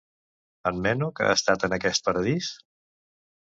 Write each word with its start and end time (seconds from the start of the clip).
En 0.69 0.79
Menoc 0.87 1.21
ha 1.27 1.29
estat 1.35 1.67
en 1.69 1.77
aquest 1.79 2.11
Paradís? 2.11 2.51